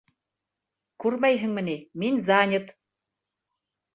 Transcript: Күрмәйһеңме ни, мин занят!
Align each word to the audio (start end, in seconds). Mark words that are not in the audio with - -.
Күрмәйһеңме 1.03 1.63
ни, 1.67 1.75
мин 2.03 2.17
занят! 2.31 2.73